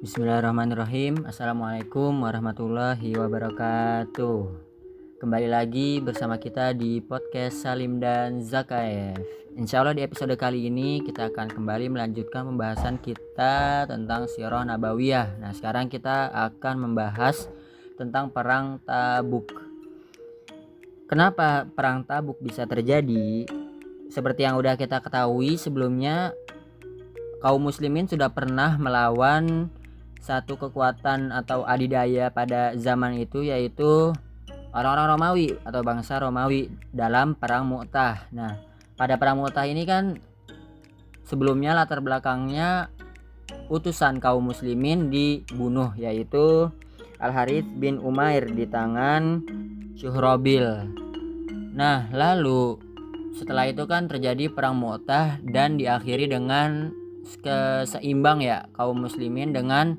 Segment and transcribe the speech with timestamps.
[0.00, 1.28] Bismillahirrahmanirrahim.
[1.28, 4.38] Assalamualaikum warahmatullahi wabarakatuh.
[5.20, 9.20] Kembali lagi bersama kita di podcast Salim dan Zakaev.
[9.60, 15.36] Insya Allah di episode kali ini kita akan kembali melanjutkan pembahasan kita tentang Sirah Nabawiyah.
[15.36, 17.52] Nah sekarang kita akan membahas
[18.00, 19.52] tentang Perang Tabuk.
[21.12, 23.44] Kenapa Perang Tabuk bisa terjadi?
[24.08, 26.32] Seperti yang udah kita ketahui sebelumnya
[27.44, 29.68] kaum muslimin sudah pernah melawan
[30.20, 34.12] satu kekuatan atau adidaya pada zaman itu yaitu
[34.70, 38.28] orang-orang Romawi atau bangsa Romawi dalam perang Mu'tah.
[38.30, 38.60] Nah,
[38.94, 40.20] pada perang Mu'tah ini kan
[41.24, 42.92] sebelumnya latar belakangnya
[43.72, 46.70] utusan kaum muslimin dibunuh yaitu
[47.20, 49.44] Al Harith bin Umair di tangan
[49.96, 50.88] Syuhrobil.
[51.76, 52.80] Nah, lalu
[53.36, 56.92] setelah itu kan terjadi perang Mu'tah dan diakhiri dengan
[57.40, 59.96] keseimbang ya kaum muslimin dengan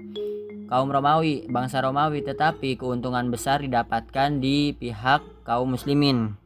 [0.71, 6.39] kaum Romawi, bangsa Romawi tetapi keuntungan besar didapatkan di pihak kaum muslimin.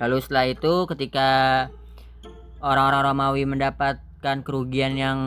[0.00, 1.30] Lalu setelah itu ketika
[2.64, 5.18] orang-orang Romawi mendapatkan kerugian yang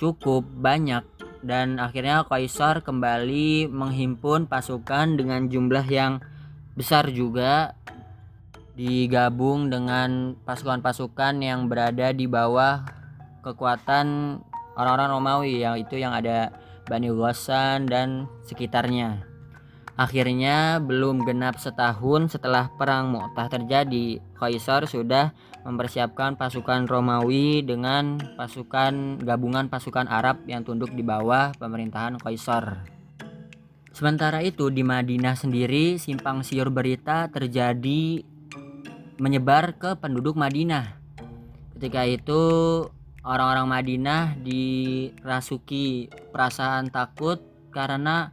[0.00, 1.04] cukup banyak
[1.44, 6.24] dan akhirnya Kaisar kembali menghimpun pasukan dengan jumlah yang
[6.72, 7.76] besar juga
[8.74, 13.03] digabung dengan pasukan-pasukan yang berada di bawah
[13.44, 14.40] kekuatan
[14.74, 16.50] orang-orang Romawi yang itu yang ada
[16.88, 19.24] Bani Ghassan dan sekitarnya.
[19.94, 25.30] Akhirnya belum genap setahun setelah perang Mu'tah terjadi, Kaisar sudah
[25.62, 32.82] mempersiapkan pasukan Romawi dengan pasukan gabungan pasukan Arab yang tunduk di bawah pemerintahan Kaisar.
[33.94, 38.26] Sementara itu di Madinah sendiri simpang siur berita terjadi
[39.22, 40.98] menyebar ke penduduk Madinah.
[41.78, 42.42] Ketika itu
[43.24, 47.40] orang-orang Madinah dirasuki perasaan takut
[47.72, 48.30] karena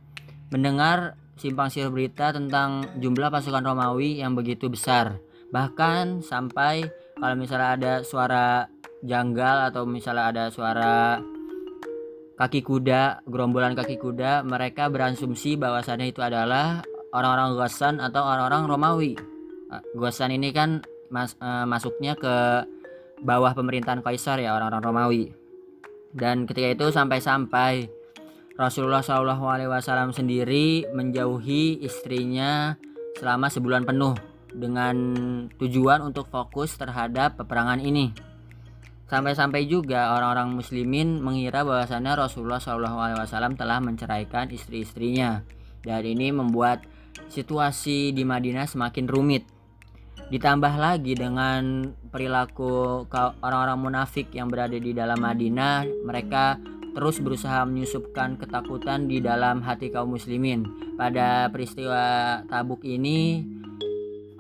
[0.52, 5.18] mendengar simpang siur berita tentang jumlah pasukan Romawi yang begitu besar.
[5.50, 6.86] Bahkan sampai
[7.18, 8.68] kalau misalnya ada suara
[9.02, 11.18] janggal atau misalnya ada suara
[12.38, 16.86] kaki kuda, gerombolan kaki kuda, mereka berasumsi bahwasannya itu adalah
[17.16, 19.14] orang-orang Ghassan atau orang-orang Romawi.
[19.96, 22.66] Ghassan ini kan mas, uh, masuknya ke
[23.22, 25.24] bawah pemerintahan Kaisar ya orang-orang Romawi.
[26.12, 27.88] Dan ketika itu sampai-sampai
[28.60, 32.76] Rasulullah Shallallahu Alaihi Wasallam sendiri menjauhi istrinya
[33.16, 34.14] selama sebulan penuh
[34.52, 34.96] dengan
[35.56, 38.12] tujuan untuk fokus terhadap peperangan ini.
[39.08, 45.44] Sampai-sampai juga orang-orang Muslimin mengira bahwasannya Rasulullah Shallallahu Alaihi Wasallam telah menceraikan istri-istrinya,
[45.84, 46.84] dan ini membuat
[47.28, 49.44] situasi di Madinah semakin rumit
[50.30, 53.08] ditambah lagi dengan perilaku
[53.42, 56.60] orang-orang munafik yang berada di dalam Madinah mereka
[56.92, 60.68] terus berusaha menyusupkan ketakutan di dalam hati kaum muslimin.
[61.00, 63.48] Pada peristiwa tabuk ini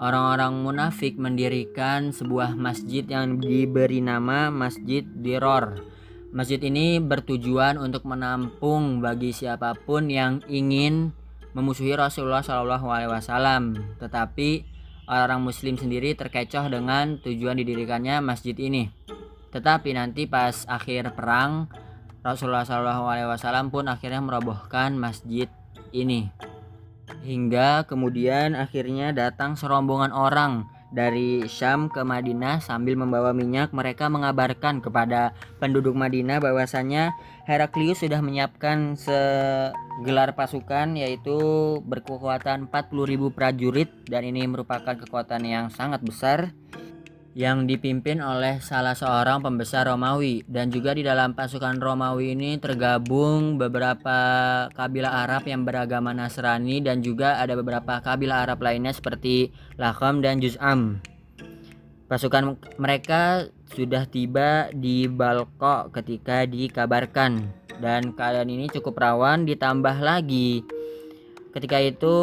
[0.02, 5.80] orang-orang munafik mendirikan sebuah masjid yang diberi nama Masjid Diror.
[6.31, 11.12] Masjid ini bertujuan untuk menampung bagi siapa pun yang ingin
[11.52, 12.44] memusuhi Rasulullah
[12.80, 14.70] Wasallam, tetapi
[15.11, 18.88] orang muslim sendiri terkecoh dengan tujuan didirikannya masjid ini.
[19.51, 21.67] Tetapi nanti pas akhir perang
[22.23, 25.51] Rasulullah SAW pun akhirnya merobohkan masjid
[25.91, 26.31] ini.
[27.27, 34.84] Hingga kemudian akhirnya datang serombongan orang dari Syam ke Madinah sambil membawa minyak mereka mengabarkan
[34.84, 35.31] kepada
[35.63, 37.16] penduduk Madinah bahwasanya
[37.47, 41.40] Heraklius sudah menyiapkan segelar pasukan yaitu
[41.88, 46.51] berkekuatan 40.000 prajurit dan ini merupakan kekuatan yang sangat besar
[47.31, 53.56] yang dipimpin oleh salah seorang pembesar Romawi dan juga di dalam pasukan Romawi ini tergabung
[53.56, 54.19] beberapa
[54.75, 60.44] kabilah Arab yang beragama Nasrani dan juga ada beberapa kabilah Arab lainnya seperti Lakham dan
[60.44, 61.00] Juz'am.
[62.12, 67.48] Pasukan mereka sudah tiba di Balko ketika dikabarkan
[67.80, 70.68] dan keadaan ini cukup rawan ditambah lagi
[71.56, 72.16] ketika itu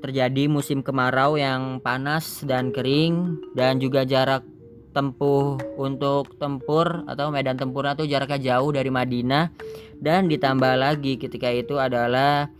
[0.00, 4.42] terjadi musim kemarau yang panas dan kering dan juga jarak
[4.90, 9.54] tempuh untuk tempur atau medan tempurnya itu jaraknya jauh dari Madinah
[10.02, 12.50] dan ditambah lagi ketika itu adalah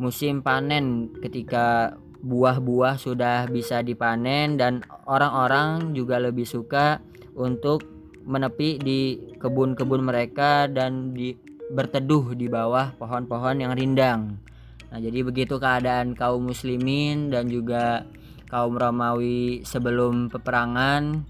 [0.00, 6.98] musim panen ketika buah-buah sudah bisa dipanen dan orang-orang juga lebih suka
[7.38, 7.86] untuk
[8.26, 9.00] menepi di
[9.38, 11.32] kebun-kebun mereka dan di
[11.72, 14.40] berteduh di bawah pohon-pohon yang rindang.
[14.88, 18.08] Nah, jadi begitu keadaan kaum muslimin dan juga
[18.48, 21.28] kaum Romawi sebelum peperangan.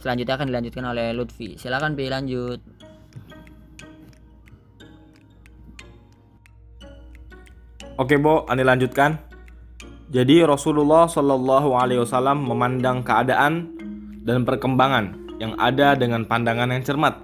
[0.00, 1.60] Selanjutnya akan dilanjutkan oleh Lutfi.
[1.60, 2.60] Silakan pilih lanjut.
[7.98, 9.18] Oke, Bo, Ani lanjutkan.
[10.08, 13.76] Jadi Rasulullah Shallallahu Alaihi Wasallam memandang keadaan
[14.24, 17.20] dan perkembangan yang ada dengan pandangan yang cermat.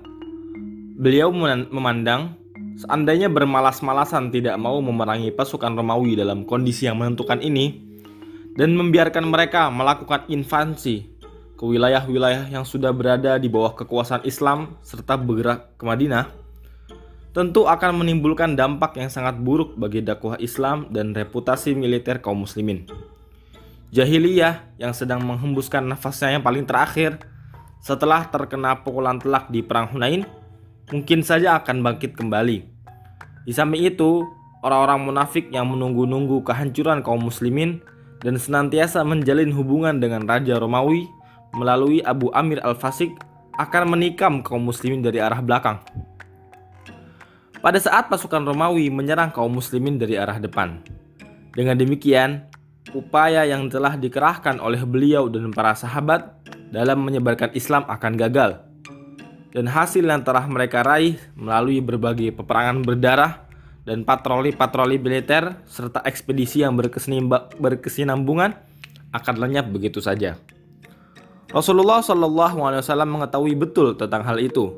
[1.00, 1.32] Beliau
[1.72, 2.36] memandang
[2.74, 7.78] seandainya bermalas-malasan tidak mau memerangi pasukan Romawi dalam kondisi yang menentukan ini
[8.54, 11.10] dan membiarkan mereka melakukan invasi
[11.54, 16.44] ke wilayah-wilayah yang sudah berada di bawah kekuasaan Islam serta bergerak ke Madinah
[17.34, 22.86] tentu akan menimbulkan dampak yang sangat buruk bagi dakwah Islam dan reputasi militer kaum muslimin.
[23.90, 27.18] Jahiliyah yang sedang menghembuskan nafasnya yang paling terakhir
[27.82, 30.26] setelah terkena pukulan telak di perang Hunain
[30.92, 32.64] mungkin saja akan bangkit kembali.
[33.44, 34.24] Di samping itu,
[34.64, 37.84] orang-orang munafik yang menunggu-nunggu kehancuran kaum muslimin
[38.24, 41.04] dan senantiasa menjalin hubungan dengan Raja Romawi
[41.52, 43.12] melalui Abu Amir Al-Fasik
[43.60, 45.78] akan menikam kaum muslimin dari arah belakang.
[47.60, 50.84] Pada saat pasukan Romawi menyerang kaum muslimin dari arah depan.
[51.54, 52.44] Dengan demikian,
[52.92, 56.34] upaya yang telah dikerahkan oleh beliau dan para sahabat
[56.74, 58.73] dalam menyebarkan Islam akan gagal.
[59.54, 63.46] Dan hasil yang telah mereka raih melalui berbagai peperangan berdarah
[63.86, 68.50] dan patroli-patroli militer serta ekspedisi yang berkesinambungan
[69.14, 70.34] akan lenyap begitu saja.
[71.54, 74.74] Rasulullah Shallallahu Alaihi Wasallam mengetahui betul tentang hal itu.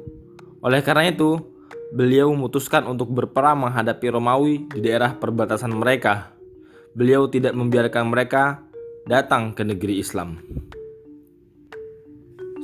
[0.61, 1.40] Oleh karena itu,
[1.96, 6.37] beliau memutuskan untuk berperang menghadapi Romawi di daerah perbatasan mereka.
[6.93, 8.61] Beliau tidak membiarkan mereka
[9.08, 10.37] datang ke negeri Islam.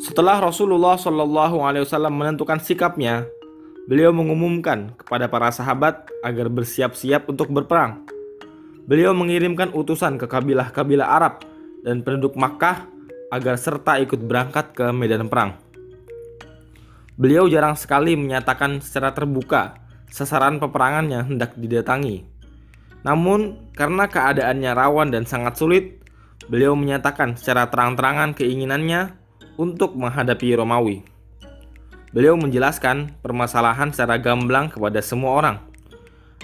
[0.03, 3.23] Setelah Rasulullah Shallallahu Alaihi Wasallam menentukan sikapnya,
[3.87, 8.03] beliau mengumumkan kepada para sahabat agar bersiap-siap untuk berperang.
[8.83, 11.47] Beliau mengirimkan utusan ke kabilah-kabilah Arab
[11.87, 12.83] dan penduduk Makkah
[13.31, 15.55] agar serta ikut berangkat ke medan perang.
[17.15, 19.79] Beliau jarang sekali menyatakan secara terbuka
[20.11, 22.27] sasaran peperangan yang hendak didatangi.
[23.07, 26.03] Namun, karena keadaannya rawan dan sangat sulit,
[26.51, 29.22] beliau menyatakan secara terang-terangan keinginannya
[29.57, 31.03] untuk menghadapi Romawi.
[32.13, 35.57] Beliau menjelaskan permasalahan secara gamblang kepada semua orang,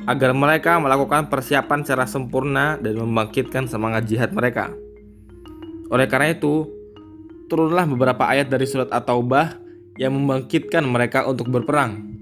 [0.09, 4.73] agar mereka melakukan persiapan secara sempurna dan membangkitkan semangat jihad mereka.
[5.93, 6.69] Oleh karena itu,
[7.53, 9.61] turunlah beberapa ayat dari surat At-Taubah
[9.97, 12.17] yang membangkitkan mereka untuk berperang.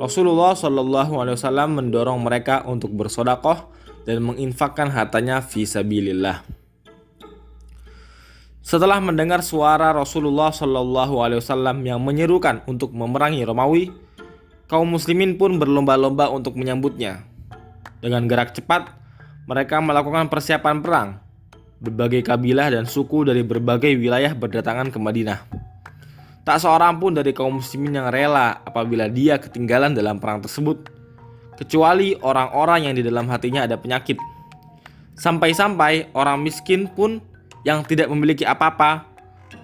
[0.00, 3.70] Rasulullah Shallallahu Alaihi Wasallam mendorong mereka untuk bersodakoh
[4.02, 6.42] dan menginfakkan hartanya visabilillah.
[8.62, 13.90] Setelah mendengar suara Rasulullah Shallallahu Alaihi Wasallam yang menyerukan untuk memerangi Romawi,
[14.70, 17.26] kaum muslimin pun berlomba-lomba untuk menyambutnya.
[17.98, 18.86] Dengan gerak cepat,
[19.50, 21.08] mereka melakukan persiapan perang.
[21.82, 25.42] Berbagai kabilah dan suku dari berbagai wilayah berdatangan ke Madinah.
[26.46, 30.86] Tak seorang pun dari kaum muslimin yang rela apabila dia ketinggalan dalam perang tersebut,
[31.58, 34.22] kecuali orang-orang yang di dalam hatinya ada penyakit.
[35.18, 37.18] Sampai-sampai orang miskin pun
[37.62, 39.06] yang tidak memiliki apa-apa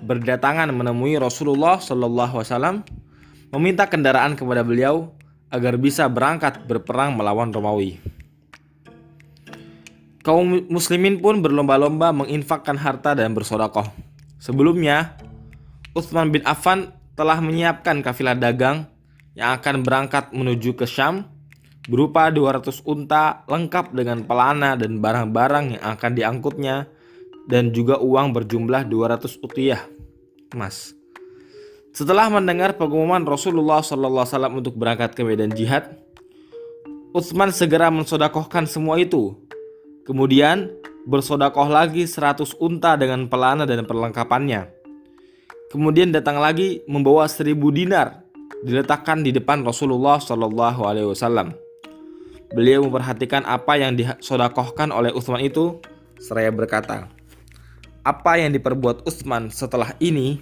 [0.03, 2.77] berdatangan menemui Rasulullah Shallallahu Alaihi Wasallam
[3.55, 5.11] meminta kendaraan kepada beliau
[5.49, 7.97] agar bisa berangkat berperang melawan Romawi.
[10.21, 13.89] Kaum muslimin pun berlomba-lomba menginfakkan harta dan bersodakoh.
[14.37, 15.17] Sebelumnya,
[15.97, 18.87] Utsman bin Affan telah menyiapkan kafilah dagang
[19.33, 21.25] yang akan berangkat menuju ke Syam
[21.89, 26.98] berupa 200 unta lengkap dengan pelana dan barang-barang yang akan diangkutnya
[27.49, 29.83] dan juga uang berjumlah 200 utiyah
[30.53, 30.93] emas.
[31.97, 34.23] Setelah mendengar pengumuman Rasulullah SAW
[34.55, 35.97] untuk berangkat ke medan jihad,
[37.17, 39.35] Utsman segera mensodakohkan semua itu.
[40.05, 40.69] Kemudian
[41.09, 44.69] bersodakoh lagi 100 unta dengan pelana dan perlengkapannya.
[45.73, 48.29] Kemudian datang lagi membawa seribu dinar
[48.63, 51.57] diletakkan di depan Rasulullah Wasallam.
[52.53, 55.81] Beliau memperhatikan apa yang disodakohkan oleh Utsman itu,
[56.17, 57.18] seraya berkata,
[58.09, 60.41] apa yang diperbuat Utsman setelah ini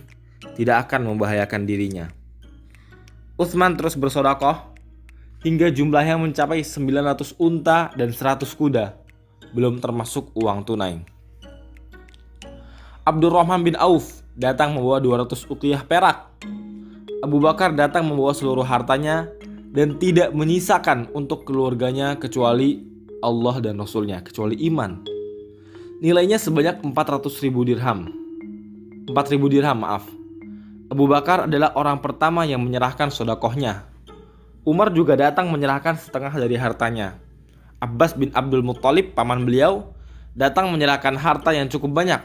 [0.55, 2.07] tidak akan membahayakan dirinya.
[3.35, 4.71] Utsman terus bersodakoh
[5.43, 8.95] hingga jumlahnya mencapai 900 unta dan 100 kuda,
[9.51, 11.03] belum termasuk uang tunai.
[13.03, 16.31] Abdurrahman bin Auf datang membawa 200 ukiyah perak.
[17.27, 19.27] Abu Bakar datang membawa seluruh hartanya
[19.75, 22.79] dan tidak menyisakan untuk keluarganya kecuali
[23.27, 25.16] Allah dan Rasulnya, kecuali iman.
[25.97, 28.13] Nilainya sebanyak 400 ribu dirham.
[29.09, 30.05] 4 ribu dirham, maaf.
[30.93, 33.89] Abu Bakar adalah orang pertama yang menyerahkan sodakohnya.
[34.69, 37.17] Umar juga datang menyerahkan setengah dari hartanya.
[37.81, 39.97] Abbas bin Abdul Muttalib, paman beliau,
[40.37, 42.21] datang menyerahkan harta yang cukup banyak.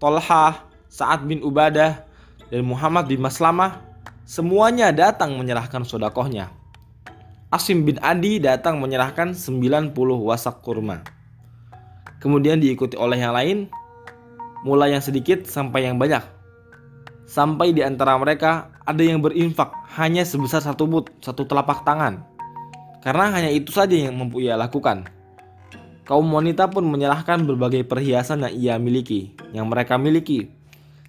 [0.00, 2.00] Tolhah, Sa'ad bin Ubadah,
[2.48, 3.84] dan Muhammad bin Maslamah
[4.24, 6.48] semuanya datang menyerahkan sodakohnya.
[7.52, 9.92] Asim bin Adi datang menyerahkan 90
[10.24, 11.15] wasak kurma.
[12.18, 13.68] Kemudian diikuti oleh yang lain,
[14.64, 16.24] mulai yang sedikit sampai yang banyak.
[17.26, 22.22] Sampai di antara mereka ada yang berinfak hanya sebesar satu but, satu telapak tangan.
[23.02, 25.06] Karena hanya itu saja yang mampu ia lakukan.
[26.06, 30.46] Kaum wanita pun menyerahkan berbagai perhiasan yang ia miliki, yang mereka miliki,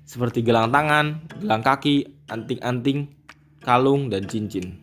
[0.01, 3.13] seperti gelang tangan, gelang kaki, anting-anting,
[3.61, 4.73] kalung, dan cincin.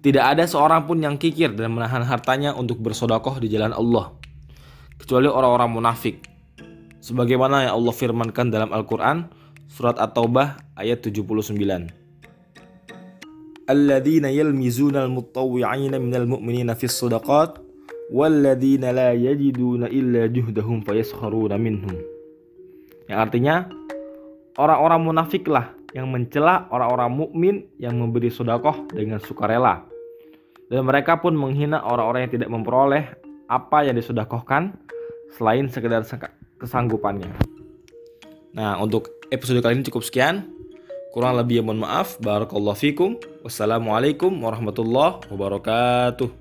[0.00, 4.12] Tidak ada seorang pun yang kikir dan menahan hartanya untuk bersodakoh di jalan Allah,
[5.00, 6.28] kecuali orang-orang munafik.
[7.00, 9.24] Sebagaimana yang Allah firmankan dalam Al-Quran,
[9.72, 11.56] surat At-Taubah ayat 79.
[13.64, 17.56] Alladzina yalmizuna al-mutawwi'ina minal mu'minina fis sadaqat
[18.12, 21.94] walladzina la yajiduna illa juhdahum fayaskharuna minhum.
[23.06, 23.70] Yang artinya
[24.58, 29.86] orang-orang munafiklah yang mencela orang-orang mukmin yang memberi sodakoh dengan sukarela.
[30.70, 33.04] Dan mereka pun menghina orang-orang yang tidak memperoleh
[33.50, 34.78] apa yang disodakohkan
[35.34, 36.06] selain sekedar
[36.62, 37.34] kesanggupannya.
[38.54, 40.46] Nah, untuk episode kali ini cukup sekian.
[41.10, 42.22] Kurang lebih ya mohon maaf.
[42.22, 43.18] Barakallahu fikum.
[43.42, 46.39] Wassalamualaikum warahmatullahi wabarakatuh.